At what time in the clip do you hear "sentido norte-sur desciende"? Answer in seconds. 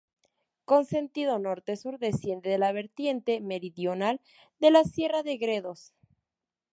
0.85-2.49